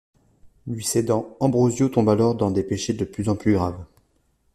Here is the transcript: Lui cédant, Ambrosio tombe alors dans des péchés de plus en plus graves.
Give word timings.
Lui 0.65 0.83
cédant, 0.83 1.37
Ambrosio 1.39 1.87
tombe 1.87 2.09
alors 2.09 2.33
dans 2.33 2.49
des 2.49 2.63
péchés 2.63 2.93
de 2.93 3.05
plus 3.05 3.29
en 3.29 3.35
plus 3.35 3.53
graves. 3.53 3.85